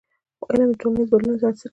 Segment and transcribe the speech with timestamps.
[0.49, 1.67] علم د ټولنیز بدلون بنسټ دی.